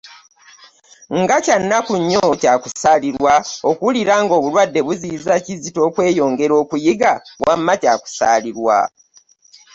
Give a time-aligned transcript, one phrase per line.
[1.19, 3.33] Nga kyannaku nnyo kyakusaalirwa
[3.69, 8.77] okuwulira nga obulwadde buziyizza Kizito okweyongera okuyiga, wamma kyakusaalirwa.